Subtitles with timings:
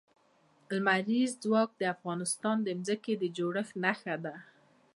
[0.75, 4.35] لمریز ځواک د افغانستان د ځمکې د جوړښت نښه ده.